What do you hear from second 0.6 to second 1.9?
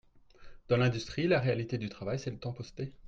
Dans l’industrie, la réalité du